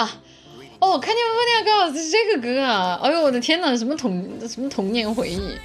[0.00, 0.10] 啊，
[0.78, 2.98] 哦，California Girls 是这个歌啊！
[3.02, 5.58] 哎呦我的天哪，什么童什么童年回忆？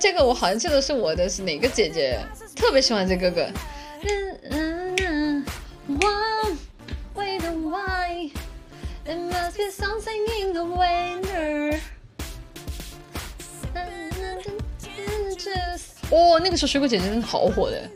[0.00, 2.18] 这个我好像记得是我的是哪个姐姐
[2.56, 3.46] 特别喜欢这个歌。
[16.10, 17.88] 哦，那个时候水果姐姐真的好火的。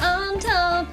[0.00, 0.86] On top.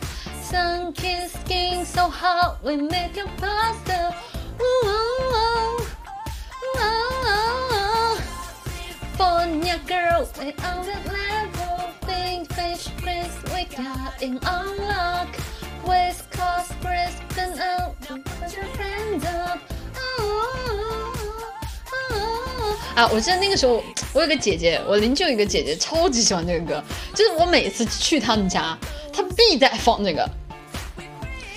[0.44, 4.16] Sun kissed skin so hot, we make you pasta.
[4.62, 5.34] Ooh, ooh,
[5.66, 5.86] ooh,
[6.78, 8.18] ooh,
[9.18, 11.90] Fonya girl, we on that level.
[12.06, 15.47] Big fish, Chris, we got in unlock.
[22.98, 23.08] 啊！
[23.14, 26.84] 我记得那个时候，我有个姐姐，我邻居有一个姐姐，超级喜欢这个歌。
[27.14, 28.76] 就是我每次去他们家，
[29.14, 30.28] 他必在放这个。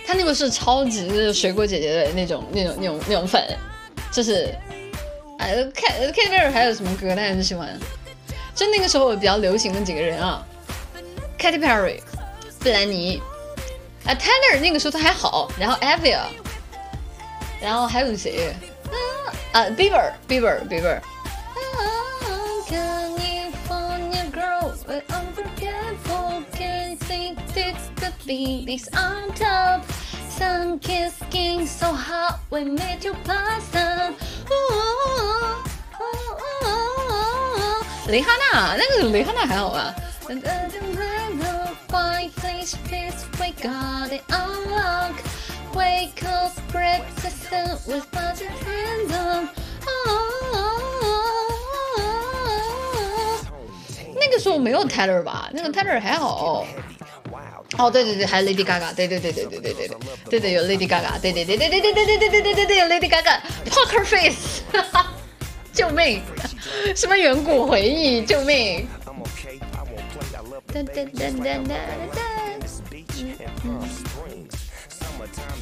[0.06, 3.42] 他那个是超级就是水果姐姐的那种、那种、那种、那种粉。
[4.12, 4.54] 就是，
[5.38, 7.74] 哎，K K 那儿还有什么歌大家很喜欢？
[8.54, 10.44] 就那个时候比较流行的几个人啊
[11.38, 12.02] ，Katy Perry、
[12.62, 13.18] 贝兰妮，
[14.04, 16.18] 啊，Taylor 那个时候他还好，然后 Avia，
[17.62, 18.54] 然后还有谁？
[19.52, 21.00] 啊，Bieber，Bieber，Bieber。
[28.29, 29.85] babies on top.
[30.29, 34.13] Sun kiss skin so hot, we made you pass up.
[38.07, 39.95] 蕾哈娜，那个蕾哈娜还好吧？
[40.27, 40.35] We
[43.61, 45.13] got it unlock.
[45.73, 47.51] Wake up, breakfast
[47.87, 49.49] with butter hands on.
[54.15, 55.49] 那个时候没有 Taylor 吧？
[55.53, 56.65] 那个 Taylor 还好。
[57.78, 59.96] 哦，对对对，还有 Lady Gaga，对对对对对对对对，
[60.28, 64.62] 对对有 Lady Gaga，对对对对对对对对对对对对对有 Lady Gaga，Poker Face，
[65.72, 66.20] 救命！
[66.96, 68.22] 什么远古回忆？
[68.22, 68.86] 救命！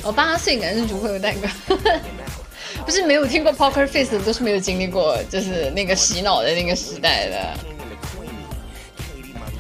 [0.03, 1.77] 我八岁男生组会有蛋糕，
[2.87, 7.59] 不是没有听过 Poker Face 的都是没有经历过，就是那个洗脑的那个时代的。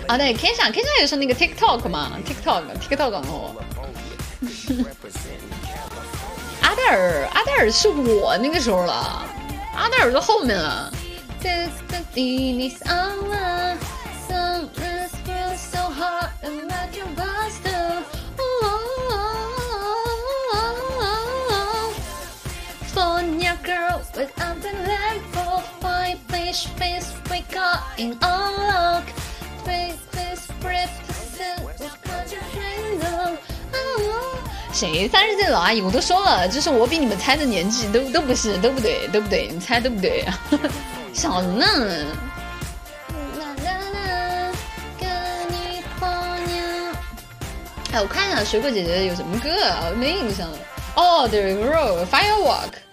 [0.08, 3.54] 啊对 kingsham kingsham 也是那个 tiktok 嘛 tiktok tiktok 网络
[6.62, 9.26] 阿黛尔阿黛尔是我那个时候了
[9.76, 10.90] 阿黛尔在后面了
[23.64, 26.68] Girl with a delightful fine face
[27.30, 28.57] we going on
[34.78, 35.80] 谁三十岁老阿姨？
[35.80, 40.24] 我都说了，就是我比你们猜的年纪都都不是，都不对，都不对，你猜对不对？
[41.12, 41.66] 想什么呢。
[47.90, 49.90] 哎，我看一下水果姐姐有什么歌啊？
[49.96, 50.58] 没印象了。
[50.94, 52.78] 哦，The Road Firework。